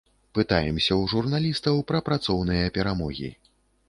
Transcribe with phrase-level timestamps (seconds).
[0.37, 3.31] Пытаемся ў журналістаў пра працоўныя перамогі.